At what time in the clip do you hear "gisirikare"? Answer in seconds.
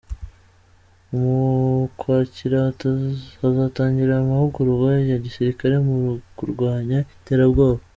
5.23-5.75